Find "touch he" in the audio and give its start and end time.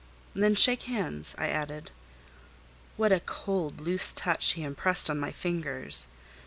4.11-4.63